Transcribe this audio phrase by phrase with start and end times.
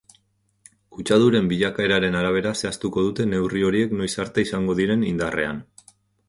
[0.95, 5.63] Kutsaduren bilakaeraren arabera zehaztuko dute neurri horiek noiz arte izango diren indarrean.